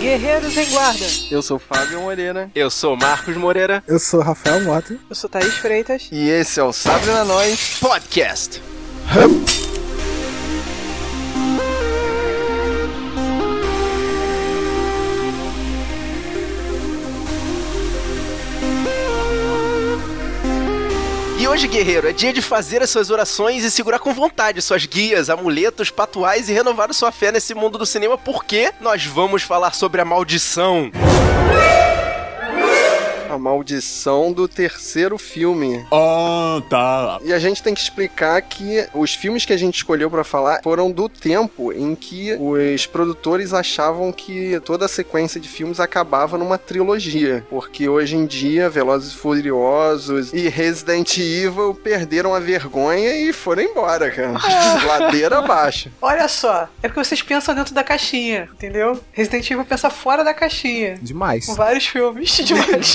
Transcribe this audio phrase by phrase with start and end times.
[0.00, 1.06] Guerreiros em Guarda.
[1.30, 2.50] Eu sou Fábio Moreira.
[2.54, 3.84] Eu sou Marcos Moreira.
[3.86, 4.96] Eu sou Rafael Mota.
[5.08, 6.08] Eu sou Thaís Freitas.
[6.10, 8.62] E esse é o Sabre na Nós Podcast.
[9.12, 9.69] E
[21.50, 25.28] hoje, guerreiro, é dia de fazer as suas orações e segurar com vontade suas guias,
[25.28, 30.00] amuletos, patuais e renovar sua fé nesse mundo do cinema, porque nós vamos falar sobre
[30.00, 30.92] a maldição.
[33.40, 35.84] Maldição do terceiro filme.
[35.90, 37.18] Ah, tá.
[37.24, 40.60] E a gente tem que explicar que os filmes que a gente escolheu pra falar
[40.62, 46.36] foram do tempo em que os produtores achavam que toda a sequência de filmes acabava
[46.38, 47.44] numa trilogia.
[47.48, 53.62] Porque hoje em dia, Velozes e Furiosos e Resident Evil perderam a vergonha e foram
[53.62, 54.34] embora, cara.
[54.86, 55.90] Ladeira abaixo.
[56.00, 59.00] Olha só, é porque vocês pensam dentro da caixinha, entendeu?
[59.12, 60.98] Resident Evil pensa fora da caixinha.
[61.00, 61.46] Demais.
[61.46, 62.30] Com vários filmes.
[62.44, 62.94] Demais.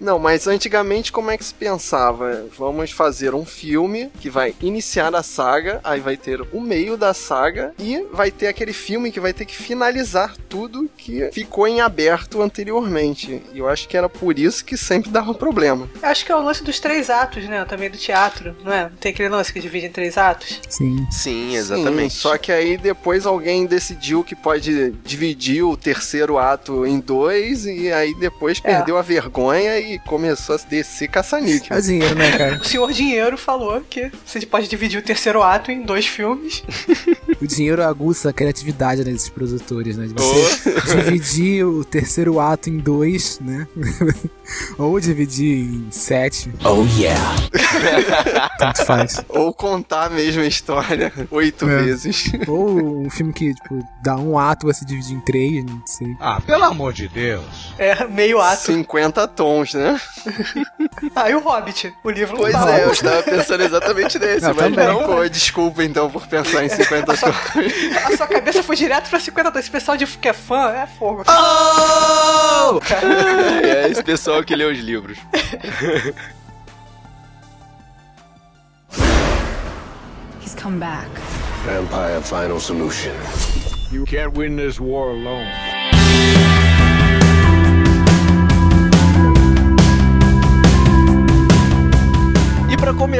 [0.00, 2.46] Não, mas antigamente como é que se pensava?
[2.56, 7.12] Vamos fazer um filme que vai iniciar a saga, aí vai ter o meio da
[7.12, 11.80] saga e vai ter aquele filme que vai ter que finalizar tudo que ficou em
[11.80, 13.42] aberto anteriormente.
[13.52, 15.88] E eu acho que era por isso que sempre dava problema.
[16.02, 17.64] Acho que é o lance dos três atos, né?
[17.66, 18.84] Também do teatro, não é?
[18.84, 20.60] Não tem aquele lance que divide em três atos?
[20.68, 21.06] Sim.
[21.10, 22.14] Sim, exatamente.
[22.14, 27.66] Sim, só que aí depois alguém decidiu que pode dividir o terceiro ato em dois
[27.66, 28.74] e aí depois É.
[28.74, 31.76] perdeu a vergonha e começou a descer caça-níquel.
[31.76, 32.60] É o dinheiro, né, cara?
[32.60, 36.62] O senhor Dinheiro falou que você pode dividir o terceiro ato em dois filmes.
[37.40, 40.06] O dinheiro aguça a criatividade né, desses produtores, né?
[40.06, 43.66] De você dividir o terceiro ato em dois, né?
[44.78, 46.50] Ou dividir em sete.
[46.64, 47.36] Oh, yeah.
[48.58, 49.24] Tanto faz.
[49.28, 51.82] Ou contar a mesma história oito É.
[51.82, 52.30] vezes.
[52.48, 56.08] Ou um filme que, tipo, dá um ato, você divide em três, não sei.
[56.20, 57.72] Ah, pelo amor de Deus.
[57.78, 58.66] É, meio ato.
[58.66, 59.79] 50 tons, né?
[61.14, 62.68] Ah, e o Hobbit, o livro Pois Não.
[62.68, 64.86] é, eu estava pensando exatamente nesse, Eu mas também.
[64.86, 67.22] não, pô, desculpa então por pensar em 50 tons.
[68.12, 71.24] A sua cabeça foi direto pra 50 Esse pessoal de que é fã é fogo.
[73.62, 75.18] É esse pessoal que lê os livros.
[80.42, 81.08] He's come back.
[81.64, 83.14] Vampire Final Solution.
[83.92, 85.48] You can't win this war alone.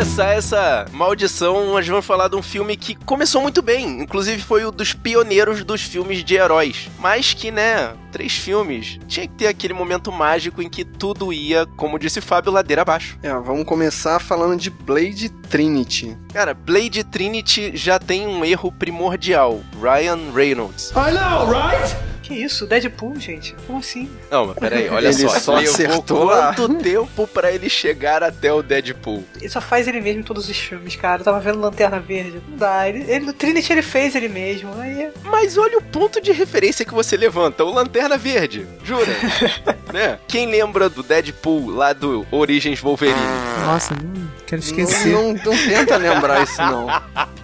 [0.00, 4.64] Começar essa maldição, nós vamos falar de um filme que começou muito bem, inclusive foi
[4.64, 6.88] um dos pioneiros dos filmes de heróis.
[6.98, 11.66] Mas que, né, três filmes, tinha que ter aquele momento mágico em que tudo ia,
[11.76, 13.18] como disse Fábio, ladeira abaixo.
[13.22, 16.16] É, vamos começar falando de Blade Trinity.
[16.32, 20.92] Cara, Blade Trinity já tem um erro primordial, Ryan Reynolds.
[20.92, 21.94] I know, right?
[22.30, 22.64] Que isso?
[22.64, 23.56] Deadpool, gente?
[23.66, 24.08] Como assim?
[24.30, 26.54] Não, mas peraí, olha Ele só, só levou acertou lá.
[26.54, 29.24] quanto tempo pra ele chegar até o Deadpool?
[29.40, 31.20] Ele só faz ele mesmo em todos os filmes, cara.
[31.22, 32.40] Eu tava vendo Lanterna Verde.
[32.48, 32.88] Não dá.
[32.88, 34.72] Ele, ele, no Trinity ele fez ele mesmo.
[34.80, 39.10] Aí Mas olha o ponto de referência que você levanta, o Lanterna Verde, jura?
[39.92, 40.20] né?
[40.28, 43.18] Quem lembra do Deadpool lá do Origens Wolverine?
[43.66, 45.12] Nossa, não quero Não, esquecer.
[45.12, 46.86] não, não tenta lembrar isso não.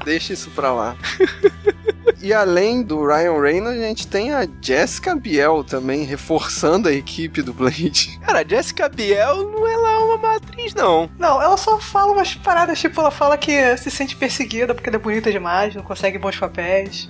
[0.05, 0.97] Deixa isso pra lá.
[2.27, 7.41] E além do Ryan Reynolds, a gente tem a Jessica Biel também, reforçando a equipe
[7.41, 8.19] do Blade.
[8.27, 11.09] Cara, a Jessica Biel não é lá uma atriz, não.
[11.21, 14.97] Não, ela só fala umas paradas, tipo, ela fala que se sente perseguida porque ela
[14.97, 17.09] é bonita demais, não consegue bons papéis.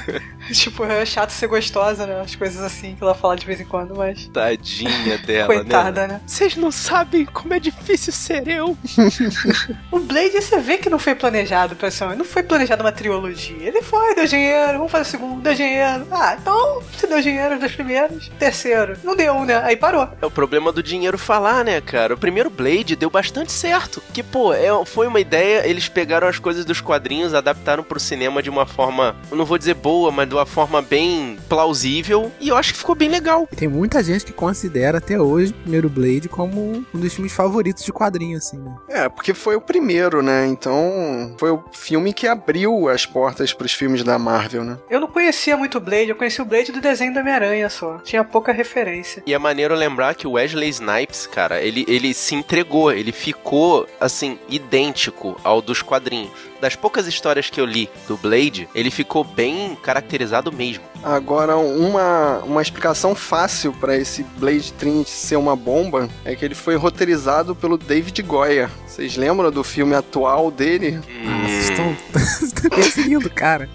[0.50, 2.22] tipo, é chato ser gostosa, né?
[2.22, 4.28] As coisas assim que ela fala de vez em quando, mas.
[4.28, 6.14] Tadinha dela, Coitada, né?
[6.14, 6.20] né?
[6.26, 8.74] Vocês não sabem como é difícil ser eu.
[9.90, 12.16] O Blade, você vê que não foi planejado, pessoal.
[12.16, 13.68] Não foi planejado uma trilogia.
[13.68, 16.06] Ele foi, deu dinheiro, vamos fazer o segundo, deu dinheiro.
[16.10, 18.96] Ah, então, se deu dinheiro dos primeiros, terceiro.
[19.02, 19.60] Não deu, né?
[19.64, 20.08] Aí parou.
[20.20, 22.14] É o problema do dinheiro falar, né, cara?
[22.14, 24.02] O primeiro Blade deu bastante certo.
[24.12, 28.42] Que, pô, é, foi uma ideia, eles pegaram as coisas dos quadrinhos, adaptaram pro cinema
[28.42, 32.30] de uma forma, eu não vou dizer boa, mas de uma forma bem plausível.
[32.40, 33.48] E eu acho que ficou bem legal.
[33.52, 37.32] E tem muita gente que considera até hoje o primeiro Blade como um dos filmes
[37.32, 38.74] favoritos de quadrinho, assim, né?
[38.88, 40.46] É, porque foi o primeiro, né?
[40.46, 44.33] Então, foi o filme que abriu as portas pros filmes da Marvel,
[44.64, 44.78] né?
[44.90, 47.98] Eu não conhecia muito o Blade, eu conheci o Blade do desenho do Homem-Aranha só.
[47.98, 49.22] Tinha pouca referência.
[49.26, 53.88] E é maneiro lembrar que o Wesley Snipes, cara, ele, ele se entregou, ele ficou,
[54.00, 56.32] assim, idêntico ao dos quadrinhos.
[56.64, 60.82] Das poucas histórias que eu li do Blade, ele ficou bem caracterizado mesmo.
[61.02, 66.54] Agora, uma, uma explicação fácil pra esse Blade Trinity ser uma bomba é que ele
[66.54, 68.70] foi roteirizado pelo David Goyer.
[68.86, 70.98] Vocês lembram do filme atual dele?
[71.26, 71.96] Ah, vocês estão
[72.42, 73.68] estão perseguindo, cara.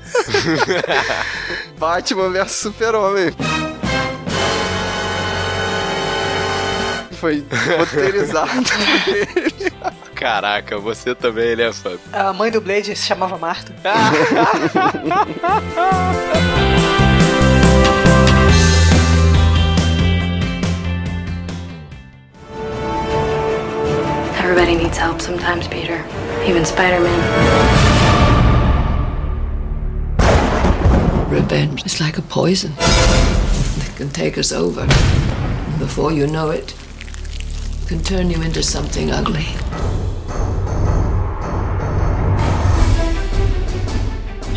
[1.77, 3.31] Batman vs Super-Homem.
[7.11, 7.45] Foi
[7.77, 9.68] roteirizado por ele.
[10.15, 11.99] Caraca, você também, né, Fábio?
[12.11, 13.73] A mãe do Blade se chamava Marta.
[24.39, 26.03] Everybody needs help sometimes, Peter.
[26.47, 27.19] Even Spider-Man.
[31.29, 34.87] Revenge is like a poison that can take us over.
[35.77, 36.73] Before you know it,
[37.89, 39.47] can turn you into something ugly.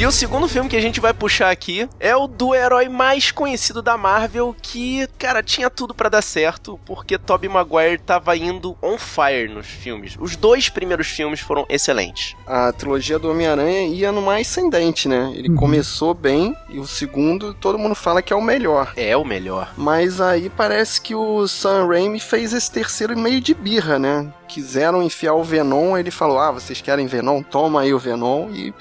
[0.03, 3.31] E o segundo filme que a gente vai puxar aqui é o do herói mais
[3.31, 8.77] conhecido da Marvel, que, cara, tinha tudo pra dar certo, porque Tobey Maguire tava indo
[8.83, 10.17] on fire nos filmes.
[10.19, 12.35] Os dois primeiros filmes foram excelentes.
[12.45, 15.33] A trilogia do Homem-Aranha ia numa ascendente, né?
[15.37, 18.93] Ele começou bem e o segundo todo mundo fala que é o melhor.
[18.97, 19.73] É o melhor.
[19.77, 24.35] Mas aí parece que o Sam Raimi fez esse terceiro meio de birra, né?
[24.53, 27.43] Quiseram enfiar o Venom, ele falou: Ah, vocês querem Venom?
[27.43, 28.51] Toma aí o Venom.
[28.51, 28.75] E,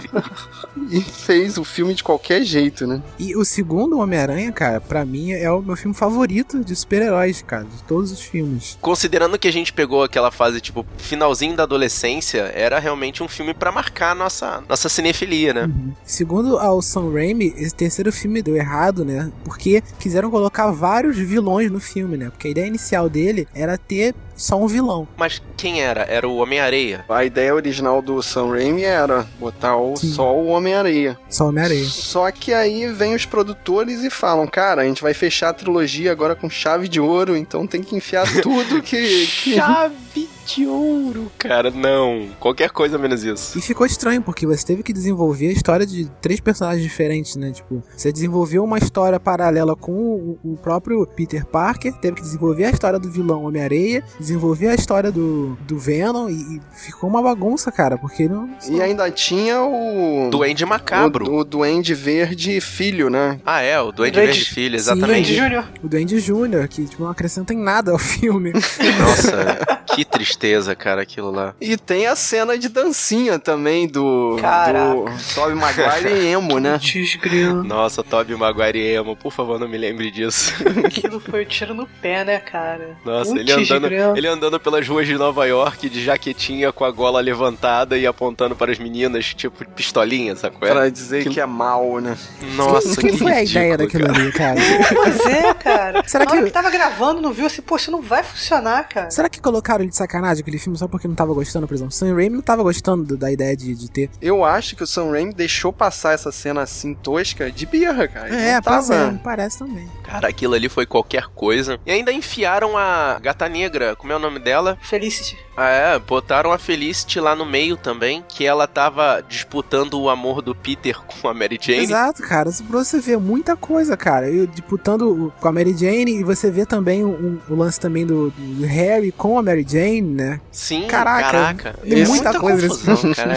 [0.90, 3.02] e fez o filme de qualquer jeito, né?
[3.18, 7.64] E o segundo Homem-Aranha, cara, pra mim é o meu filme favorito de super-heróis, cara,
[7.64, 8.78] de todos os filmes.
[8.80, 13.52] Considerando que a gente pegou aquela fase, tipo, finalzinho da adolescência, era realmente um filme
[13.52, 15.70] pra marcar nossa, nossa cinefilia, né?
[16.06, 19.30] Segundo ao Sam Raimi, esse terceiro filme deu errado, né?
[19.44, 22.30] Porque quiseram colocar vários vilões no filme, né?
[22.30, 25.08] Porque a ideia inicial dele era ter só um vilão.
[25.16, 26.02] Mas quem era?
[26.02, 27.04] Era o Homem-Areia.
[27.08, 31.18] A ideia original do Sam Raimi era botar o, só o Homem-Areia.
[31.28, 31.84] Só Homem-Areia.
[31.84, 36.12] Só que aí vem os produtores e falam, cara, a gente vai fechar a trilogia
[36.12, 39.26] agora com chave de ouro, então tem que enfiar tudo que...
[39.26, 39.54] que...
[39.54, 41.70] Chave de ouro, cara.
[41.70, 42.28] Não.
[42.38, 43.58] Qualquer coisa menos isso.
[43.58, 47.50] E ficou estranho, porque você teve que desenvolver a história de três personagens diferentes, né?
[47.50, 52.64] Tipo, você desenvolveu uma história paralela com o, o próprio Peter Parker, teve que desenvolver
[52.66, 57.22] a história do vilão Homem-Areia, desenvolver a história do, do Venom, e, e ficou uma
[57.22, 58.48] bagunça, cara, porque não.
[58.68, 60.28] E ainda tinha o...
[60.30, 61.30] Duende Macabro.
[61.30, 63.40] O, o Duende Verde Filho, né?
[63.44, 65.32] Ah, é, o Duende Duende- Verde Filho, Sim, exatamente.
[65.32, 65.64] Duende Júnior.
[65.82, 68.52] O Duende Júnior, que tipo, não acrescenta em nada ao filme.
[68.52, 70.35] Nossa, que tristeza,
[70.78, 71.54] cara, aquilo lá.
[71.60, 74.36] E tem a cena de dancinha também do...
[74.40, 74.94] Caraca.
[74.94, 76.78] Do Tobey Maguire e Emo, né?
[77.64, 80.52] Nossa, Tobey Maguire e Emo, por favor, não me lembre disso.
[80.84, 82.96] Aquilo foi o tiro no pé, né, cara?
[83.04, 86.90] Nossa, Putz, ele andando, ele andando pelas ruas de Nova York de jaquetinha com a
[86.90, 90.60] gola levantada e apontando para as meninas, tipo pistolinha, sacou?
[90.60, 92.16] Pra dizer que é mal, né?
[92.54, 94.18] Nossa, que que foi a ridículo, ideia daquilo cara.
[94.20, 94.60] ali, cara?
[94.94, 96.02] Pois é, cara.
[96.06, 99.10] Será Na hora que- que tava gravando, não viu assim, poxa, não vai funcionar, cara.
[99.10, 101.92] Será que colocaram ele de sacanagem aquele filme só porque não tava gostando, por exemplo?
[101.92, 104.10] Sam Raimi não tava gostando do- da ideia de, de ter.
[104.20, 108.28] Eu acho que o Sam Raimi deixou passar essa cena assim tosca de birra, cara.
[108.28, 109.20] É, não é, tava...
[109.22, 109.88] parece também.
[110.04, 111.78] Cara, aquilo ali foi qualquer coisa.
[111.86, 114.78] E ainda enfiaram a gata negra, como é o nome dela?
[114.82, 115.36] Felicity.
[115.56, 120.42] Ah, é, botaram a Felicity lá no meio também, que ela tava disputando o amor
[120.42, 121.82] do Peter com a Mary Jane.
[121.84, 122.50] Exato, cara.
[122.50, 124.28] Você ver muita coisa, cara.
[124.28, 128.04] Eu disputando o- com a Mary Jane e você vê também o, o lance também
[128.04, 130.40] do, do Harry com a Mary Jane, né?
[130.52, 131.74] Sim, Caraca, caraca.
[131.82, 133.32] tem É muita coisa nesse confusão, cara.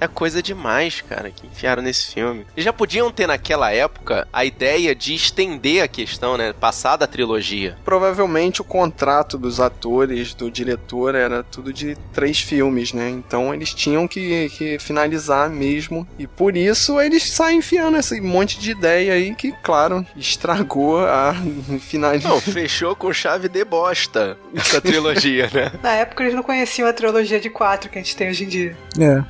[0.00, 2.44] É, é coisa demais, cara, que enfiaram nesse filme.
[2.54, 6.52] Eles já podiam ter naquela época a ideia de estender a questão, né?
[6.52, 7.76] Passar da trilogia.
[7.84, 13.08] Provavelmente o contrato dos atores, do diretor, era tudo de três filmes, né?
[13.10, 16.06] Então eles tinham que, que finalizar mesmo.
[16.18, 21.34] E por isso eles saem enfiando esse monte de ideia aí que, claro, estragou a
[21.80, 22.36] finalização.
[22.36, 25.72] Não, fechou com chave de bosta essa trilogia, né?
[25.82, 28.48] Na época eles não conheciam a trilogia de quatro que a gente tem hoje em
[28.48, 28.76] dia.
[28.98, 29.24] É.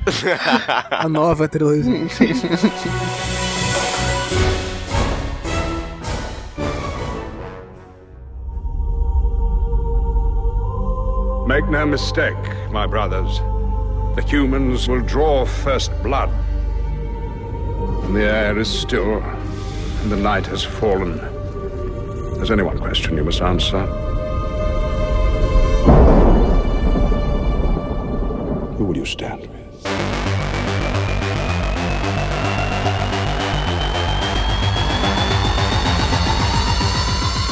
[0.91, 2.01] a nova trilogia.
[11.51, 12.37] Make no mistake,
[12.71, 13.41] my brothers.
[14.15, 16.31] The humans will draw first blood.
[18.13, 19.21] The air is still,
[20.01, 21.17] and the night has fallen.
[22.37, 23.81] There's only one question you must answer.
[28.77, 29.51] Who will you stand with?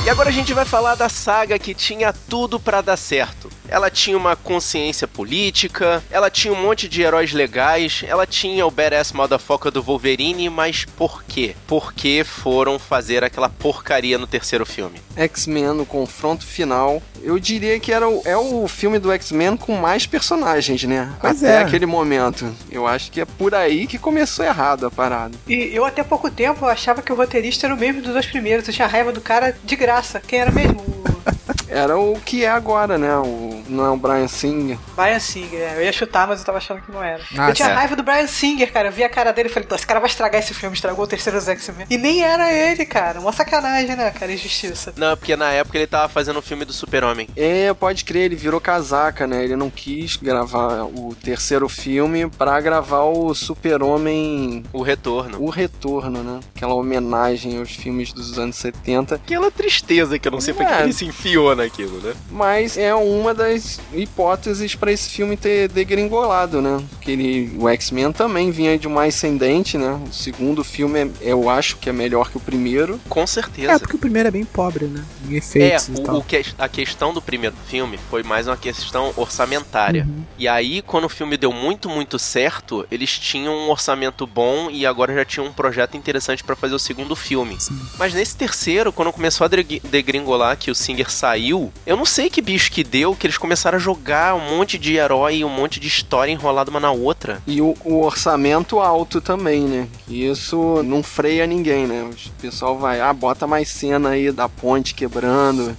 [0.07, 3.58] E agora a gente vai falar da saga que tinha tudo pra dar certo.
[3.69, 8.71] Ela tinha uma consciência política, ela tinha um monte de heróis legais, ela tinha o
[8.71, 11.55] badass motherfucker do Wolverine, mas por quê?
[11.67, 15.01] Porque foram fazer aquela porcaria no terceiro filme.
[15.17, 17.03] X-Men no confronto final.
[17.23, 21.13] Eu diria que era o, é o filme do X-Men com mais personagens, né?
[21.21, 21.59] Pois até é.
[21.59, 22.47] aquele momento.
[22.71, 25.37] Eu acho que é por aí que começou errado a parada.
[25.49, 28.67] E eu até pouco tempo achava que o roteirista era o mesmo dos dois primeiros.
[28.69, 30.21] Eu tinha raiva do cara de graça.
[30.21, 30.81] Quem era mesmo?
[31.69, 33.15] Era o que é agora, né?
[33.19, 34.79] O, não é o Brian Singer.
[34.97, 35.61] Brian Singer.
[35.61, 35.77] é.
[35.79, 37.23] Eu ia chutar, mas eu tava achando que não era.
[37.37, 37.73] Ah, eu tinha é.
[37.73, 38.89] raiva do Brian Singer, cara.
[38.89, 40.75] Eu vi a cara dele e falei, "Pô, esse cara vai estragar esse filme.
[40.75, 41.87] Estragou o terceiro X-Men.
[41.91, 43.21] E nem era ele, cara.
[43.21, 44.33] Uma sacanagem, né, cara?
[44.33, 44.93] Injustiça.
[44.97, 47.29] Não, porque na época ele tava fazendo o filme do Super-Homem.
[47.37, 49.43] É, pode crer, ele virou casaca, né?
[49.45, 55.41] Ele não quis gravar o terceiro filme pra gravar o Super-Homem O Retorno.
[55.43, 56.41] O Retorno, né?
[56.55, 59.15] Aquela homenagem aos filmes dos anos 70.
[59.15, 60.83] Aquela tristeza que eu não sei pra que É.
[60.83, 62.15] ele se enfiou naquilo, né?
[62.31, 63.48] Mas é uma das
[63.93, 66.83] hipóteses pra esse filme ter degringolado, né?
[67.01, 70.01] Que ele, o X-Men também vinha de uma ascendente, né?
[70.09, 73.01] O segundo filme, é- eu acho que é melhor que o primeiro.
[73.09, 73.79] Com É, certeza.
[73.81, 75.05] porque o primeiro é bem pobre, né?
[75.29, 76.17] Em É, efeitos e o, tal.
[76.19, 80.05] o que- a questão do primeiro filme foi mais uma questão orçamentária.
[80.09, 80.23] Uhum.
[80.39, 84.85] E aí, quando o filme deu muito, muito certo, eles tinham um orçamento bom e
[84.87, 87.57] agora já tinham um projeto interessante pra fazer o segundo filme.
[87.61, 87.79] Sim.
[87.99, 92.29] Mas nesse terceiro, quando começou a degri- degringolar que o Singer saiu, eu não sei
[92.31, 95.79] que bicho que deu, que eles começaram a jogar um monte de herói, um monte
[95.81, 97.41] de história enrolada uma na outra.
[97.47, 99.89] E o, o orçamento alto também, né?
[100.09, 102.03] Isso não freia ninguém, né?
[102.11, 105.77] O pessoal vai, ah, bota mais cena aí da ponte quebrando.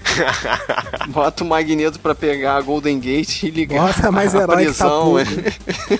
[1.09, 4.73] bota o magneto pra pegar a Golden Gate e ligar Bota mais a herói que
[4.73, 5.03] tá prisão.
[5.03, 5.19] pouco.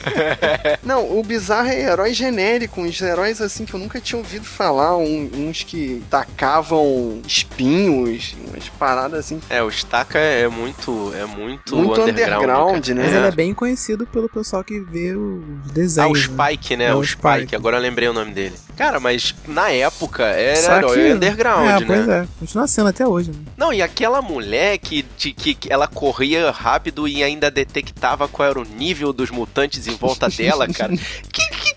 [0.83, 4.97] Não, o bizarro é herói genérico, uns heróis assim que eu nunca tinha ouvido falar,
[4.97, 9.39] um- uns que tacavam espinhos, umas paradas assim.
[9.49, 11.13] É, o Staka é muito.
[11.15, 12.10] É muito, Muito underground.
[12.44, 12.96] underground, cara.
[12.96, 13.03] né?
[13.03, 13.18] Mas É.
[13.18, 16.27] ele é bem conhecido pelo pessoal que vê os Ah, desenhos.
[16.27, 16.44] o né?
[16.46, 16.86] Spike, né?
[16.86, 17.27] É, o o Spike.
[17.38, 17.56] Spike.
[17.56, 18.56] Agora eu lembrei o nome dele.
[18.77, 21.86] Cara, mas na época era Só herói que- underground, é, né?
[21.86, 22.27] pois é.
[22.39, 23.38] Continua sendo até hoje, né?
[23.58, 28.50] Não, e aquela mulher que, de- que, que ela corria rápido e ainda detectava qual
[28.50, 30.94] era o nível dos mutantes em volta dela, cara.
[31.32, 31.68] Que Que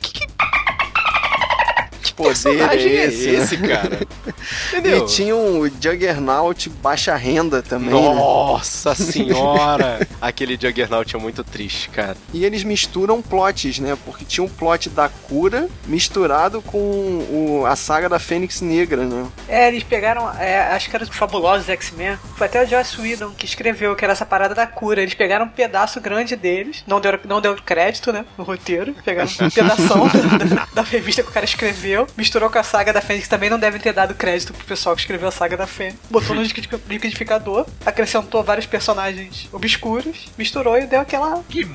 [2.22, 3.28] poder é personagem é esse?
[3.30, 3.68] esse, né?
[3.68, 4.00] cara?
[4.72, 4.98] Entendeu?
[5.04, 7.90] E tinha um Juggernaut baixa renda também.
[7.90, 8.14] né?
[8.14, 10.06] Nossa senhora!
[10.20, 12.16] Aquele Juggernaut é muito triste, cara.
[12.32, 13.96] E eles misturam plots, né?
[14.04, 19.26] Porque tinha um plot da cura misturado com o- a saga da Fênix Negra, né?
[19.48, 22.16] É, eles pegaram, é, acho que era os fabulosos X-Men.
[22.36, 25.02] Foi até o Joss Whedon que escreveu que era essa parada da cura.
[25.02, 28.94] Eles pegaram um pedaço grande deles, não deu, não deu crédito, né, no roteiro.
[29.04, 32.92] Pegaram um pedação da, da- da revista que o cara escreveu, misturou com a saga
[32.92, 35.56] da Fênix, que também não devem ter dado crédito pro pessoal que escreveu a saga
[35.56, 35.96] da Fênix.
[36.10, 41.42] Botou no liquidi- liquidificador, acrescentou vários personagens obscuros, misturou e deu aquela...
[41.48, 41.66] Que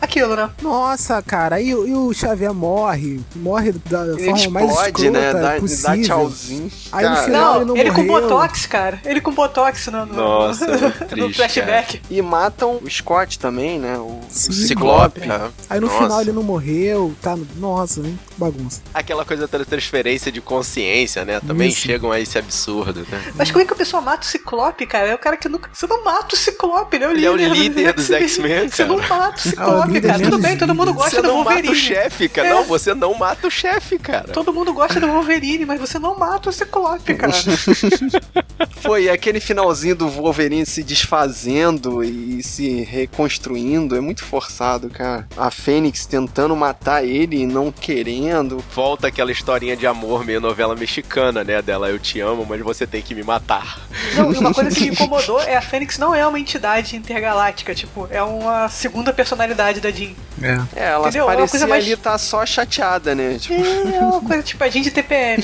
[0.00, 0.50] Aquilo, né?
[0.62, 5.10] Nossa, cara, e, o- e o Xavier morre, morre da Ele forma mais explode, escrota
[5.10, 5.32] né?
[5.32, 6.02] Dá, dá possível.
[6.02, 6.70] tchauzinho.
[6.92, 8.06] Aí no Cara, final- ele Não, não ele com.
[8.06, 9.00] Botox, cara.
[9.04, 12.02] Ele com Botox no, no, Nossa, muito no triste, flashback.
[12.10, 13.96] E matam o Scott também, né?
[13.96, 14.50] O, Sim.
[14.50, 15.20] o Ciclope.
[15.30, 15.98] ah, Aí no nossa.
[16.02, 17.36] final ele não morreu, tá?
[17.56, 18.18] Nossa, hein?
[18.30, 18.82] Que bagunça.
[18.92, 21.40] Aquela coisa da transferência de consciência, né?
[21.40, 21.80] Também Isso.
[21.80, 23.32] chegam a esse absurdo, né?
[23.34, 25.08] Mas como é que a pessoa mata o Ciclope, cara?
[25.08, 25.70] É o cara que nunca.
[25.72, 28.68] Você não mata o Ciclope, ele é o Ele é o líder, líder dos X-Men,
[28.68, 30.22] Você não mata o Ah, o Ciclope, líder cara.
[30.24, 30.98] Tudo bem, todo mundo líder.
[30.98, 31.72] gosta Você do não mata Wolverine.
[31.72, 32.48] o chefe, cara.
[32.48, 32.54] É.
[32.54, 34.28] Não, você não mata o chefe, cara.
[34.28, 37.32] Todo mundo gosta do Wolverine, mas você não mata o Ciclope, cara.
[38.80, 43.96] Foi aquele finalzinho do Wolverine se desfazendo e se reconstruindo.
[43.96, 45.26] É muito forçado, cara.
[45.36, 48.62] A Fênix tentando matar ele e não querendo.
[48.74, 51.62] Volta aquela historinha de amor meio novela mexicana, né?
[51.62, 53.78] Dela, eu te amo, mas você tem que me matar.
[54.16, 57.74] Não, e uma coisa que me incomodou é a Fênix não é uma entidade intergaláctica,
[57.74, 60.10] tipo, é uma segunda personalidade da Jean.
[60.42, 60.58] É.
[60.80, 61.22] É, ela Entendeu?
[61.22, 63.38] É uma parecia coisa mais- ali tá só chateada, né?
[63.38, 65.42] Tipo, É uma coisa tipo a Jean de TPM.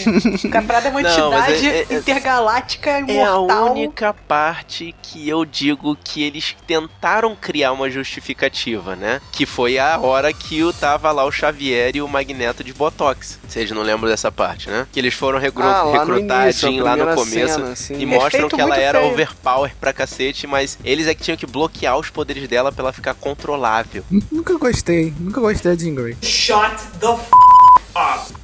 [0.52, 3.70] A Prada é uma Não, mas entidade é- é- intergaláctica, É a imortal.
[3.72, 9.20] única parte que eu digo que eles tentaram criar uma justificativa, né?
[9.30, 13.38] Que foi a hora que o tava lá o Xavier e o Magneto de Botox.
[13.60, 14.86] Vocês não lembram dessa parte, né?
[14.90, 17.94] Que eles foram recru Ah, lá no recrutar a Jean lá no começo cena, assim.
[18.00, 19.12] e mostram Efeito que ela era feio.
[19.12, 22.92] overpower pra cacete, mas eles é que tinham que bloquear os poderes dela pra ela
[22.92, 24.02] ficar controlável.
[24.32, 26.16] Nunca gostei, nunca gostei da Jean Grey.
[26.22, 27.30] Shut the f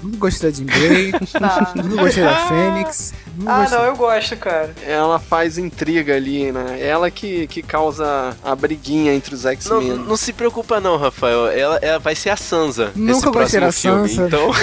[0.02, 1.72] Nunca gostei da Jean Grey, Ah.
[1.82, 3.14] nunca gostei da Fênix.
[3.36, 3.78] Nunca Ah, gostei.
[3.78, 4.70] não, eu gosto, cara.
[4.86, 6.78] ela faz intriga ali, né?
[6.80, 9.96] Ela que, que causa a briguinha entre os Não, X-Men.
[9.98, 11.46] não se preocupa não, Rafael.
[11.48, 14.08] Ela, ela vai ser a Sansa Nunca gostei próximo da filme.
[14.08, 14.26] Sansa.
[14.26, 14.50] Então.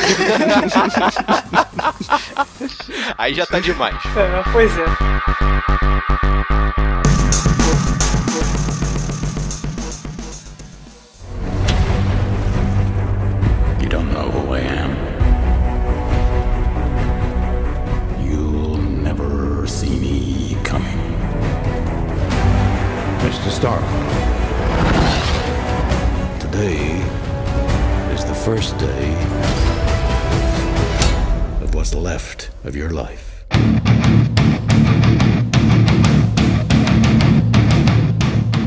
[3.17, 3.95] Aí já tá demais.
[4.15, 4.85] É, pois é.
[23.63, 23.81] start.
[26.41, 26.99] Today
[28.13, 29.13] is the first day
[31.63, 33.45] of what's left of your life.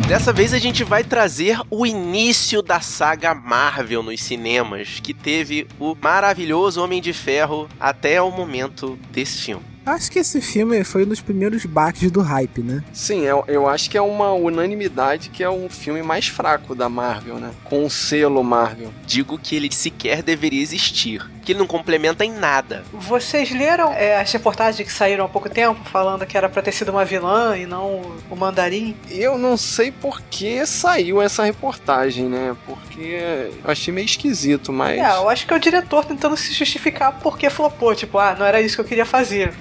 [0.09, 5.69] Dessa vez a gente vai trazer o início da saga Marvel nos cinemas, que teve
[5.79, 9.76] o maravilhoso Homem de Ferro até o momento desse filme.
[9.87, 12.83] Acho que esse filme foi um dos primeiros baques do hype, né?
[12.93, 16.89] Sim, eu, eu acho que é uma unanimidade que é um filme mais fraco da
[16.89, 17.53] Marvel, né?
[17.63, 18.93] Com o selo Marvel.
[19.07, 22.83] Digo que ele sequer deveria existir, que ele não complementa em nada.
[22.93, 26.73] Vocês leram é, as reportagens que saíram há pouco tempo falando que era pra ter
[26.73, 28.97] sido uma vilã e não o mandarim?
[29.09, 32.57] Eu não sei por que saiu essa reportagem, né?
[32.67, 34.99] Porque eu achei meio esquisito, mas.
[34.99, 37.95] É, eu acho que é o diretor tentando se justificar porque flopou.
[37.95, 39.55] Tipo, ah, não era isso que eu queria fazer.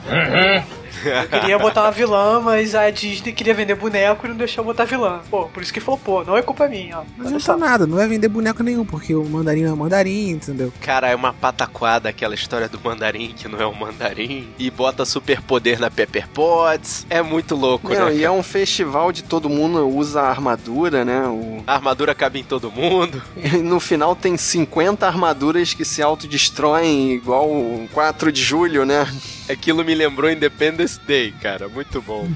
[1.03, 4.65] Eu queria botar uma vilã, mas a Disney queria vender boneco e não deixou eu
[4.65, 5.21] botar vilã.
[5.29, 6.23] Pô, por isso que flopou.
[6.25, 7.03] Não é culpa minha, ó.
[7.17, 7.53] Mas não só.
[7.53, 10.71] tá nada, não vai vender boneco nenhum, porque o mandarim é o mandarim, entendeu?
[10.81, 14.47] Cara, é uma pataquada aquela história do mandarim que não é um mandarim.
[14.57, 17.05] E bota superpoder na Pepper Potts.
[17.09, 18.15] É muito louco, Não, né?
[18.15, 21.21] e é um festival de todo mundo usa armadura, né?
[21.27, 21.63] O...
[21.65, 23.21] A armadura cabe em todo mundo.
[23.35, 29.07] E no final tem 50 armaduras que se autodestroem igual o 4 de julho, né?
[29.49, 31.67] Aquilo me lembrou Independence Day, cara.
[31.67, 32.27] Muito bom.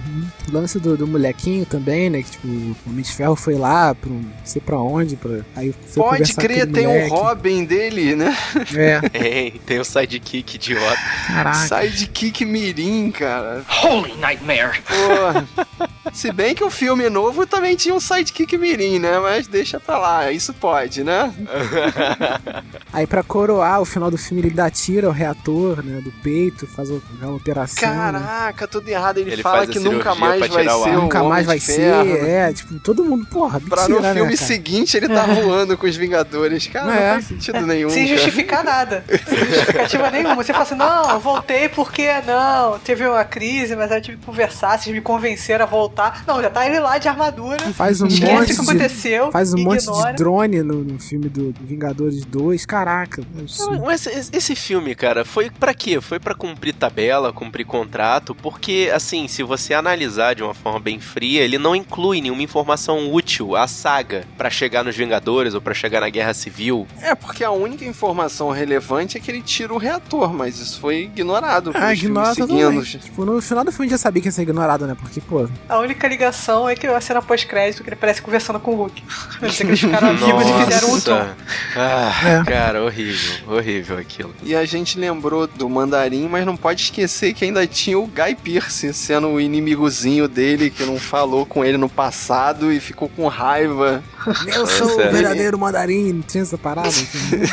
[0.48, 2.24] O lance do, do molequinho também, né?
[2.24, 5.40] Que tipo, o Homem de Ferro foi lá pra um, não sei pra onde, pra.
[5.56, 7.10] Aí foi Pode crer, tem um moleque.
[7.10, 8.36] Robin dele, né?
[8.76, 10.98] É, Tem, tem o sidekick idiota.
[11.28, 11.84] caraca.
[11.86, 13.64] Sidekick Mirim, cara.
[13.84, 14.82] Holy nightmare!
[14.82, 15.86] Pô.
[16.14, 19.20] Se bem que o filme novo também tinha um sidekick Mirim, né?
[19.20, 21.34] Mas deixa pra lá, isso pode, né?
[22.92, 26.02] Aí pra coroar o final do filme, ele dá tiro ao reator, né?
[26.02, 27.88] Do peito, faz o- a operação.
[27.90, 27.96] né?
[28.20, 29.18] Caraca, tudo errado.
[29.20, 31.94] Ele, Ele fala que nunca mais vai ser Nunca mais vai ser,
[32.28, 34.48] é, tipo, todo mundo, porra, mentira, Pra no né, filme cara?
[34.48, 36.68] seguinte ele tá voando com os Vingadores.
[36.68, 37.06] Cara, É.
[37.08, 37.90] não faz sentido nenhum.
[37.90, 38.18] Sem cara.
[38.18, 39.04] justificar nada.
[39.08, 40.36] Sem justificativa nenhuma.
[40.44, 44.18] Você fala assim, não, eu voltei porque não, teve uma crise, mas aí eu tive
[44.18, 45.99] que conversar, vocês me convenceram a voltar.
[46.28, 47.60] Não, já tá ele lá de armadura.
[47.74, 49.32] Faz um Esquece monte o que de- aconteceu.
[49.32, 50.12] Faz um monte ignora.
[50.12, 53.24] de drone no, no filme do, do Vingadores 2, caraca.
[53.60, 56.00] Não, Mas esse, esse filme, cara, foi pra quê?
[56.02, 61.00] Foi pra cumprir tabela, cumprir contrato, porque, assim, se você analisar de uma forma bem
[61.00, 65.74] fria, ele não inclui nenhuma informação útil à saga pra chegar nos Vingadores ou pra
[65.74, 66.88] chegar na Guerra Civil.
[67.02, 71.04] É, porque a única informação relevante é que ele tira o reator, mas isso foi
[71.04, 72.86] ignorado Ah, pelos ignora filmes totalmente.
[72.86, 73.06] seguintes.
[73.10, 74.96] Tipo, no final do filme já sabia que ia ser ignorado, né?
[75.00, 78.72] Porque, pô, A única ligação é que a cena pós-crédito que ele parece conversando com
[78.72, 79.04] o Hulk.
[79.42, 81.28] Eu sei que eles ficaram amigos e fizeram um tom.
[81.76, 82.44] Ah, É.
[82.44, 84.34] cara, horrível, horrível aquilo.
[84.44, 88.36] E a gente lembrou do Mandarim, mas não pode esquecer que ainda tinha o Guy
[88.44, 93.28] Pearce sendo o inimigozinho dele, que não falou com ele no passado e ficou com
[93.28, 94.04] raiva.
[94.48, 96.90] eu sou o verdadeiro mandarim, não tinha essa parada.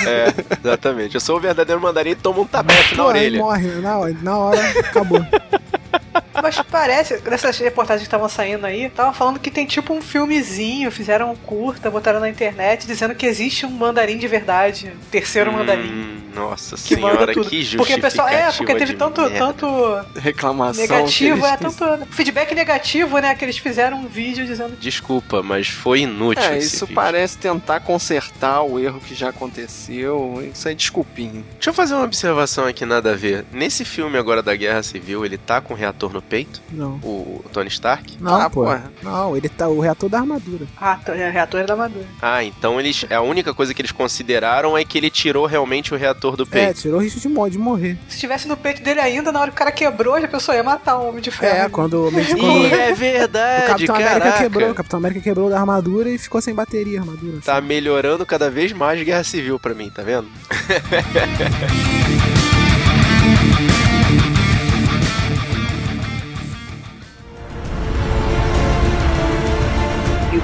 [0.07, 1.15] É, exatamente.
[1.15, 3.39] Eu sou o verdadeiro mandarim e tomo um tabefe na orelha.
[3.39, 5.25] morre, na hora, na hora acabou.
[6.43, 10.91] Mas parece, nessas reportagens que estavam saindo aí, estavam falando que tem tipo um filmezinho,
[10.91, 15.53] fizeram um curta, botaram na internet, dizendo que existe um mandarim de verdade, um terceiro
[15.53, 15.91] mandarim.
[15.91, 17.49] Hum, nossa Que manda senhora, tudo.
[17.49, 19.39] que justificativa porque o pessoal, é, porque teve tanto, merda.
[19.39, 19.67] tanto
[20.21, 20.83] Reclamação.
[20.83, 26.01] negativo, é, tanto feedback negativo, né, que eles fizeram um vídeo dizendo Desculpa, mas foi
[26.01, 26.95] inútil É, esse isso vídeo.
[26.95, 30.43] parece tentar consertar o erro que já aconteceu.
[30.53, 31.45] Isso é desculpinho.
[31.55, 33.45] Deixa eu fazer uma observação aqui, nada a ver.
[33.53, 36.61] Nesse filme agora da Guerra Civil, ele tá com o reator no peito?
[36.73, 36.95] Não.
[37.03, 38.17] O Tony Stark?
[38.21, 38.65] Não, Ah, pô.
[38.65, 38.91] porra.
[39.03, 40.67] Não, ele tá o reator da armadura.
[40.81, 42.05] Ah, tá, é reator da Madura.
[42.21, 43.05] Ah, então eles.
[43.11, 46.47] A única coisa que eles consideraram é que ele tirou realmente o reator do É,
[46.47, 46.81] peito.
[46.83, 47.97] tirou o risco de, de morrer.
[48.09, 50.63] Se tivesse no peito dele ainda, na hora que o cara quebrou, já pensou, ia
[50.63, 51.67] matar o Homem de Ferro.
[51.67, 54.99] É, quando o Homem de Ih, quando é o verdade, Capitão América quebrou, o Capitão
[54.99, 57.39] América quebrou da armadura e ficou sem bateria a armadura.
[57.45, 60.29] Tá melhorando cada vez mais Guerra Civil pra mim, tá vendo?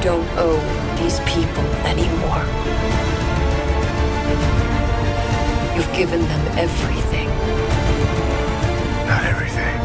[0.03, 0.59] don't owe
[1.01, 2.43] these people anymore.
[5.77, 7.29] You've given them everything.
[9.07, 9.82] Not everything.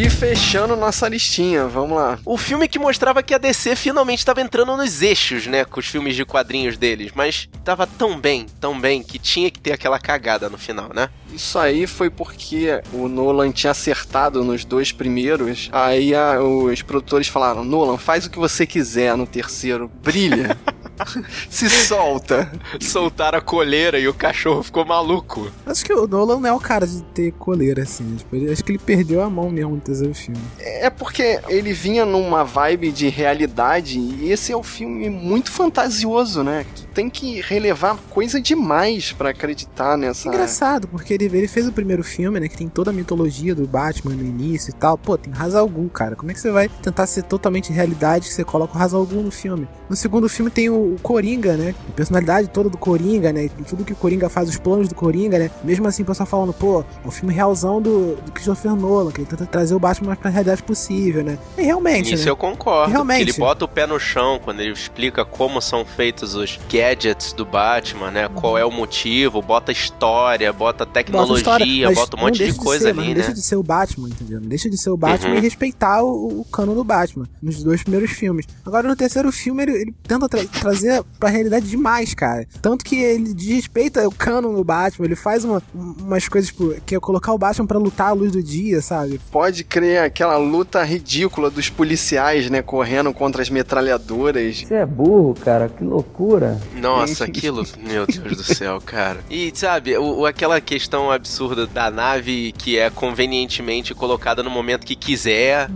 [0.00, 2.20] E fechando nossa listinha, vamos lá.
[2.24, 5.64] O filme que mostrava que a DC finalmente estava entrando nos eixos, né?
[5.64, 7.10] Com os filmes de quadrinhos deles.
[7.16, 11.10] Mas tava tão bem, tão bem, que tinha que ter aquela cagada no final, né?
[11.34, 15.68] Isso aí foi porque o Nolan tinha acertado nos dois primeiros.
[15.72, 20.56] Aí a- os produtores falaram: Nolan, faz o que você quiser no terceiro, brilha.
[21.50, 22.50] Se solta.
[22.80, 25.50] Soltaram a coleira e o cachorro ficou maluco.
[25.66, 28.16] Acho que o Nolan não é o cara de ter coleira, assim.
[28.16, 30.40] Tipo, ele- acho que ele perdeu a mão mesmo no terceiro filme.
[30.58, 36.42] É porque ele vinha numa vibe de realidade e esse é um filme muito fantasioso,
[36.42, 36.64] né?
[36.74, 40.28] Tu tem que relevar coisa demais pra acreditar nessa.
[40.28, 42.48] Engraçado, porque ele, ele fez o primeiro filme, né?
[42.48, 44.96] Que tem toda a mitologia do Batman no início e tal.
[44.98, 46.16] Pô, tem Ra's al Ghul, cara.
[46.16, 49.04] Como é que você vai tentar ser totalmente realidade que você coloca o Ra's al
[49.04, 49.68] Ghul no filme?
[49.88, 51.74] No segundo filme tem o, o Coringa, né?
[51.88, 53.44] A personalidade toda do Coringa, né?
[53.44, 55.50] E tudo que o Coringa faz, os planos do Coringa, né?
[55.64, 59.20] Mesmo assim, o pessoal falando, pô, é o filme realzão do, do Christopher Nolan, que
[59.20, 61.38] ele tenta trazer o Batman mais pra realidade possível, né?
[61.56, 62.30] E realmente, Isso né?
[62.30, 62.90] eu concordo.
[62.90, 63.22] Realmente.
[63.22, 67.44] Ele bota o pé no chão quando ele explica como são feitos os gadgets do
[67.44, 68.28] Batman, né?
[68.28, 72.84] Qual é o motivo, bota história, bota Bota tecnologia, história, bota, um monte de coisa
[72.84, 73.06] ser, ali, né?
[73.08, 74.40] Não deixa de ser o Batman, entendeu?
[74.40, 75.38] Não deixa de ser o Batman Uhum.
[75.38, 78.46] e respeitar o, o cano do Batman nos dois primeiros filmes.
[78.64, 80.44] Agora, no terceiro filme, ele, ele tenta tra-
[80.80, 82.46] trazer pra realidade demais, cara.
[82.62, 86.94] Tanto que ele desrespeita o cano do Batman, ele faz uma- umas coisas, tipo, que
[86.94, 89.20] é colocar o Batman pra lutar à luz do dia, sabe?
[89.30, 92.62] Pode crer aquela luta ridícula dos policiais, né?
[92.62, 94.62] Correndo contra as metralhadoras.
[94.62, 96.60] Você é burro, cara, que loucura.
[96.76, 99.20] Nossa, aquilo, meu Deus do céu, cara.
[99.30, 104.86] E sabe, o, o- aquela questão absurda da nave que é convenientemente colocada no momento
[104.86, 105.68] que quiser,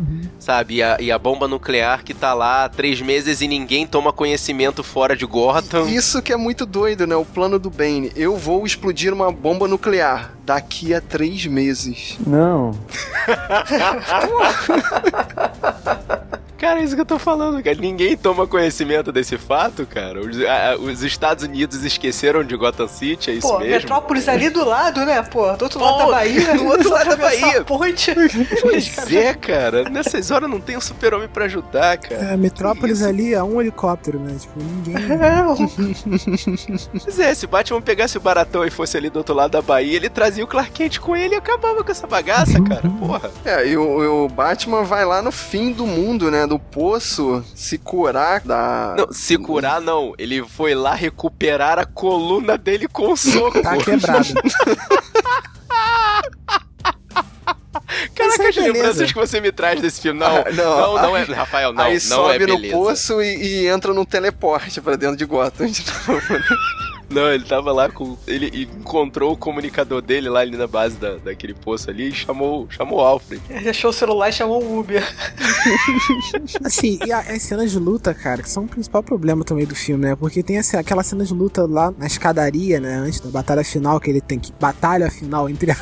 [0.43, 0.77] sabe?
[0.77, 4.13] E a, e a bomba nuclear que tá lá há três meses e ninguém toma
[4.13, 5.89] conhecimento fora de Gotham.
[5.89, 7.15] Isso que é muito doido, né?
[7.15, 8.11] O plano do Bane.
[8.17, 12.19] Eu vou explodir uma bomba nuclear daqui a três meses.
[12.27, 12.77] Não.
[16.63, 17.77] Cara, é isso que eu tô falando, cara.
[17.77, 20.21] Ninguém toma conhecimento desse fato, cara.
[20.21, 23.73] Os, a- os Estados Unidos esqueceram de Gotham City, é isso Pô, mesmo?
[23.73, 25.21] Metrópolis ali do lado, né?
[25.23, 26.55] Pô, do outro lado Pô, da Bahia.
[26.63, 27.65] do outro lado da Bahia.
[27.65, 28.13] Ponte.
[28.63, 29.91] Pois é, cara.
[29.91, 32.33] Nessas horas não tem um super-homem pra ajudar, cara.
[32.33, 34.37] É, Metrópolis ali é um helicóptero, né?
[34.39, 34.95] Tipo, ninguém.
[37.03, 39.63] Pois é, se o Batman pegasse o Baratão e fosse ali do outro lado da
[39.63, 42.89] Bahia, ele trazia o Clark Kent com ele e acabava com essa bagaça, cara.
[43.01, 43.31] Porra.
[43.45, 46.47] É, e o, e o Batman vai lá no fim do mundo, né?
[46.53, 48.95] Do poço, se curar da.
[48.99, 50.13] Não, se curar, não.
[50.19, 53.63] Ele foi lá recuperar a coluna dele com o soco.
[53.63, 54.27] Tá quebrado.
[58.15, 60.21] Caraca, é as lembranças que você me traz desse filme.
[60.21, 60.77] Não, Ah, não.
[60.97, 61.23] não, não, é.
[61.23, 62.77] Rafael, não, Aí não sobe é no beleza.
[62.77, 66.21] poço e, e entra num teleporte pra dentro de Gotham de novo.
[67.13, 68.17] Não, ele tava lá com.
[68.27, 72.67] Ele encontrou o comunicador dele lá ali na base da, daquele poço ali e chamou,
[72.71, 73.43] chamou o Alfred.
[73.51, 75.03] Ele achou o celular e chamou o Uber.
[76.65, 79.75] Assim, e a- as cenas de luta, cara, que são o principal problema também do
[79.75, 80.17] filme, né?
[80.17, 82.97] Porque tem essa, aquela cena de luta lá na escadaria, né?
[82.97, 84.53] Antes da batalha final, que ele tem que.
[84.61, 85.73] Batalha final, entre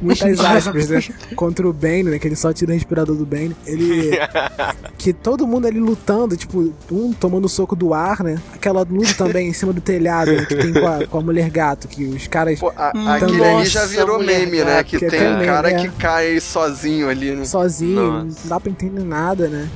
[0.00, 1.00] muitas aspas, né?
[1.34, 2.18] Contra o Bane, né?
[2.18, 3.54] Que ele só tira o respirador do Bane.
[3.66, 4.10] Ele.
[4.96, 8.40] que todo mundo ali lutando, tipo, um tomando soco do ar, né?
[8.54, 10.44] Aquela luta também em cima do telhado, né?
[10.44, 12.58] Que tem com a, com a mulher gato, que os caras.
[12.58, 14.82] Pô, a- Hum, aquele nossa, ali já virou meme, né?
[14.82, 15.74] Que que tem é um cara é.
[15.76, 17.44] que cai sozinho ali, né?
[17.44, 18.48] Sozinho, não Nossa.
[18.48, 19.68] dá pra entender nada, né?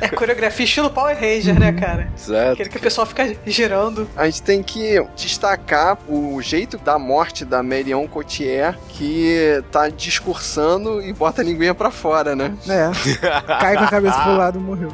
[0.00, 2.08] É coreografia estilo Power Ranger, né, cara?
[2.16, 2.52] Exato.
[2.52, 4.08] Aquele que o pessoal fica girando.
[4.16, 11.02] A gente tem que destacar o jeito da morte da Marion Cotillard, que tá discursando
[11.02, 12.54] e bota a linguinha pra fora, né?
[12.68, 12.90] É.
[13.60, 14.92] Cai com a cabeça pro lado e morreu.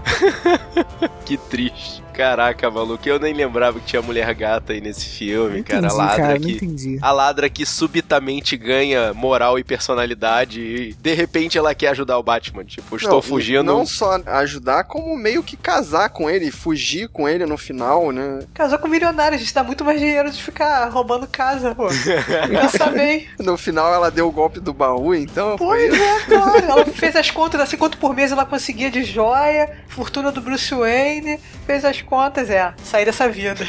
[1.24, 2.02] Que triste.
[2.18, 5.86] Caraca, maluco, eu nem lembrava que tinha mulher gata aí nesse filme, cara.
[5.86, 6.50] A ladra cara, que.
[6.50, 6.98] entendi.
[7.00, 12.22] A ladra que subitamente ganha moral e personalidade e de repente ela quer ajudar o
[12.24, 12.64] Batman.
[12.64, 13.62] Tipo, estou Não, fugindo.
[13.62, 18.40] Não só ajudar, como meio que casar com ele, fugir com ele no final, né?
[18.52, 21.86] Casou com milionário, a gente dá muito mais dinheiro de ficar roubando casa, pô.
[21.86, 23.28] Pensa bem.
[23.38, 25.54] No final ela deu o golpe do baú, então.
[25.56, 26.04] Pois foi...
[26.04, 26.66] é, claro.
[26.66, 30.74] Ela fez as contas assim, quanto por mês ela conseguia de joia, fortuna do Bruce
[30.74, 33.64] Wayne, fez as contas, é, sair dessa vida.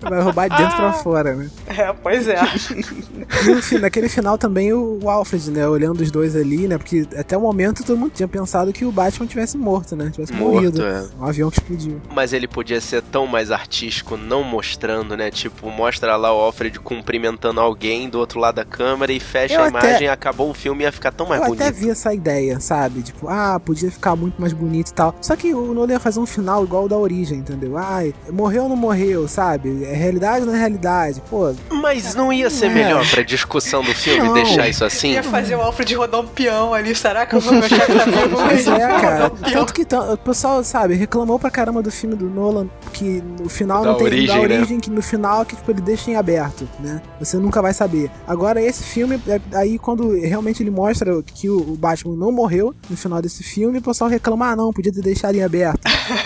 [0.00, 1.48] Vai roubar de dentro pra fora, né?
[1.68, 2.36] É, pois é.
[2.74, 5.66] E fi- naquele final também o, Alfred, né?
[5.68, 6.76] Olhando os dois ali, né?
[6.76, 10.10] Porque até o momento todo mundo tinha pensado que o Batman tivesse morto, né?
[10.12, 10.82] Tivesse Morto, morrido.
[10.84, 11.04] é.
[11.20, 12.00] Um avião que explodiu.
[12.12, 15.30] Mas ele podia ser tão mais artístico, não mostrando, né?
[15.30, 19.60] Tipo, mostra lá o Alfred cumprimentando alguém do outro lado da câmera e fecha Eu
[19.62, 21.62] a até- imagem, acabou o filme e ia ficar tão mais Eu bonito.
[21.62, 23.02] até vi essa ideia, sabe?
[23.02, 25.14] Tipo, ah, podia ficar muito mais bonito e tal.
[25.20, 27.76] Só que o Nolan ia fazer um final igual o da origem, entendeu?
[27.76, 29.84] Ai, morreu ou não morreu, sabe?
[29.84, 31.22] É realidade ou não é realidade?
[31.28, 32.68] Pô, Mas não ia ser É.
[32.70, 34.34] melhor pra discussão do filme Não.
[34.34, 35.12] deixar isso assim?
[35.12, 38.04] Ia fazer o Alfred rodar um peão ali, será que eu vou meu chefe tá
[38.04, 38.36] vivo?
[38.36, 39.26] Pois é, cara.
[39.32, 39.52] Um.
[39.52, 43.82] Tanto que o pessoal, sabe, reclamou pra caramba do filme do Nolan, que no final
[43.82, 44.56] Da não tem origem, da né?
[44.58, 47.00] origem, que no final que tipo, ele deixa em aberto, né?
[47.18, 48.10] Você nunca vai saber.
[48.26, 52.96] Agora, esse filme, é- aí quando realmente ele mostra que o, Batman não morreu no
[52.96, 55.80] final desse filme, o pessoal reclama, ah, não, podia ter deixado em aberto.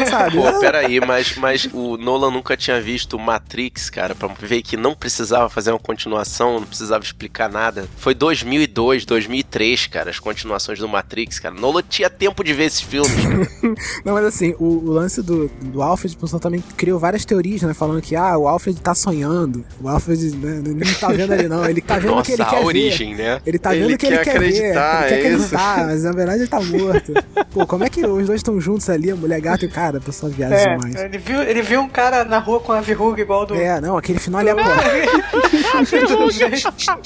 [0.09, 0.11] sabe?
[0.11, 0.37] sabe?
[0.37, 4.95] Pô, peraí, mas, mas o Nolan nunca tinha visto Matrix, cara, pra ver que não
[4.95, 7.89] precisava fazer uma continuação, não precisava explicar nada.
[7.97, 11.55] Foi 2002, 2003, cara, as continuações do Matrix, cara.
[11.55, 13.13] Nolan tinha tempo de ver esses filmes.
[14.05, 17.63] Não, mas assim, o, o lance do, do Alfred, o pessoal também criou várias teorias,
[17.63, 17.75] né?
[17.75, 19.65] Falando que, ah, o Alfred tá sonhando.
[19.81, 21.69] O Alfred né, não tá vendo ali, não.
[21.69, 22.65] Ele tá vendo o que ele quer a ver.
[22.65, 23.41] origem, né?
[23.45, 24.47] Ele tá vendo o que ele quer ver.
[24.47, 25.55] Ele quer é isso.
[25.55, 27.13] acreditar, mas na verdade ele tá morto.
[27.53, 29.99] Pô, como é que os dois estão juntos ali, a mulher gata e o cara?
[29.99, 30.95] A pessoa viaja É, demais.
[30.95, 33.55] ele viu, ele viu um cara na rua com a verruga igual do.
[33.55, 34.63] É, não, aquele final ali é bom.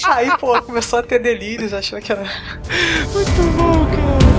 [0.05, 2.25] Aí, pô, começou a ter delírios, achou que era.
[3.03, 4.30] Então é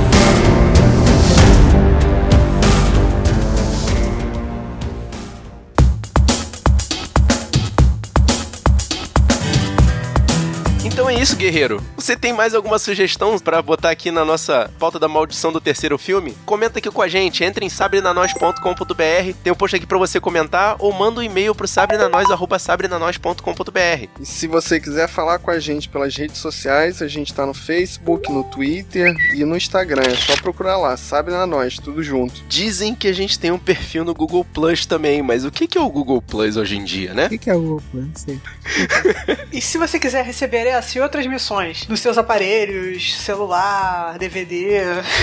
[11.21, 11.83] isso, guerreiro.
[11.95, 15.95] Você tem mais alguma sugestão pra botar aqui na nossa pauta da maldição do terceiro
[15.99, 16.35] filme?
[16.47, 20.77] Comenta aqui com a gente, entre em sabrenanois.com.br, tem um post aqui pra você comentar,
[20.79, 24.07] ou manda um e-mail pro sabrenanois.sabrenanois.com.br.
[24.19, 27.53] E se você quiser falar com a gente pelas redes sociais, a gente tá no
[27.53, 30.05] Facebook, no Twitter e no Instagram.
[30.07, 32.41] É só procurar lá, sabe na nós, tudo junto.
[32.47, 35.77] Dizem que a gente tem um perfil no Google Plus também, mas o que que
[35.77, 37.27] é o Google Plus hoje em dia, né?
[37.27, 38.07] O que, que é o Google Plus?
[38.07, 38.41] Não sei.
[39.51, 44.79] E se você quiser receber essa e outras missões nos seus aparelhos, celular, DVD,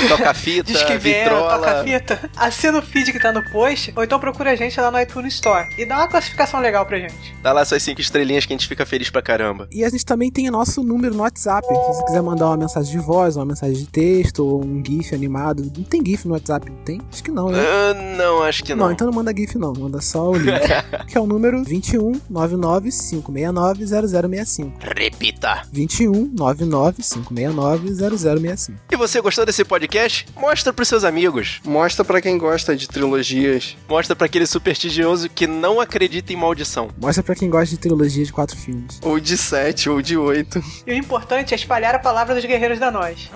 [0.06, 4.90] Toca-fita, toca-fita, assina o feed que tá no post, ou então procura a gente lá
[4.90, 7.34] no iTunes Store e dá uma classificação legal pra gente.
[7.42, 9.66] Dá lá suas cinco estrelinhas que a gente fica feliz pra caramba.
[9.72, 11.66] E a gente também tem o nosso número no WhatsApp.
[11.66, 15.14] Se você quiser mandar uma mensagem de voz, uma mensagem de texto, ou um GIF
[15.14, 15.72] animado.
[15.74, 16.70] Não tem GIF no WhatsApp?
[16.84, 17.00] Tem?
[17.10, 17.58] Acho que não, né?
[17.60, 18.92] Ah, não, acho que Não, não.
[18.92, 20.58] então não manda GIF não, manda só o link.
[21.08, 24.72] que é o número 21 99 569 0065.
[24.80, 25.62] Repita.
[25.78, 28.78] 21 99 569 0065.
[28.90, 30.26] E você gostou desse podcast?
[30.36, 31.60] Mostra pros seus amigos.
[31.64, 33.76] Mostra pra quem gosta de trilogias.
[33.88, 36.88] Mostra pra aquele supersticioso que não acredita em maldição.
[37.00, 38.98] Mostra pra quem gosta de trilogia de quatro filmes.
[39.02, 40.60] Ou de 7, ou de 8.
[40.86, 43.30] E o importante é espalhar a palavra dos guerreiros da nós.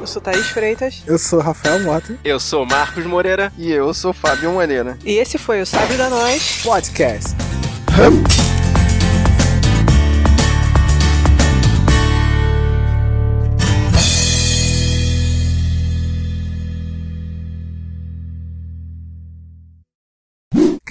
[0.00, 3.52] Eu sou Thaís Freitas Eu sou Rafael Mota, Eu sou Marcos Moreira.
[3.56, 4.98] E eu sou Fábio Moreira.
[5.04, 6.60] e esse foi o Sabre da Nós.
[6.64, 7.34] podcast.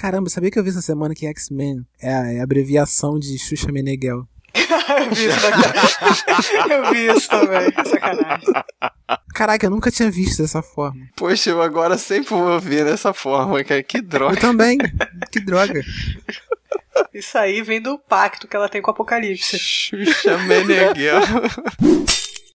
[0.04, 3.72] Caramba, sabia que eu vi essa semana que X-Men é a, é abreviação de Xuxa
[3.72, 4.28] Meneghel?
[4.54, 6.72] eu vi isso daqui.
[6.74, 7.72] eu vi isso também.
[7.88, 8.52] Sacanagem.
[9.34, 11.08] Caraca, eu nunca tinha visto dessa forma.
[11.16, 13.82] Poxa, eu agora sempre vou ver dessa forma, cara.
[13.82, 14.38] Que Eu droga.
[14.38, 14.76] também.
[15.32, 15.82] que droga.
[17.14, 19.58] Isso aí vem do pacto que ela tem com o Apocalipse.
[19.58, 21.20] Xuxa Meneghel.